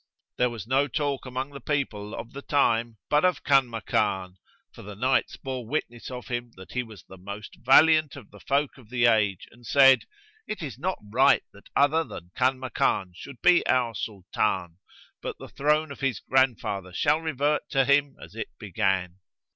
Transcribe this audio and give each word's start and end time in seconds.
There 0.37 0.49
was 0.49 0.65
no 0.65 0.87
talk 0.87 1.27
among 1.27 1.51
the 1.51 1.61
people 1.61 2.15
of 2.15 2.33
the 2.33 2.41
time 2.41 2.97
but 3.07 3.23
of 3.23 3.43
Kanmakan; 3.43 4.37
for 4.71 4.81
the 4.81 4.95
Knights 4.95 5.37
bore 5.37 5.67
witness 5.67 6.09
of 6.09 6.25
him 6.27 6.53
that 6.55 6.71
he 6.71 6.81
was 6.81 7.03
the 7.03 7.19
most 7.19 7.57
valiant 7.59 8.15
of 8.15 8.31
the 8.31 8.39
folk 8.39 8.79
of 8.79 8.89
the 8.89 9.05
age 9.05 9.47
and 9.51 9.63
said, 9.63 10.05
"It 10.47 10.63
is 10.63 10.79
not 10.79 10.97
right 11.13 11.43
that 11.53 11.69
other 11.75 12.03
than 12.03 12.31
Kanmakan 12.35 13.11
should 13.13 13.43
be 13.43 13.63
our 13.67 13.93
Sultan, 13.93 14.79
but 15.21 15.37
the 15.37 15.47
throne 15.49 15.91
of 15.91 15.99
his 15.99 16.19
grandfather 16.19 16.93
shall 16.93 17.21
revert 17.21 17.69
to 17.69 17.85
him 17.85 18.15
as 18.19 18.33
it 18.33 18.47
began." 18.57 19.19